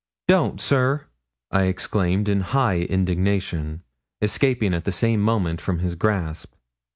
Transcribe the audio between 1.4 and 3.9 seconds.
I exclaimed in high indignation,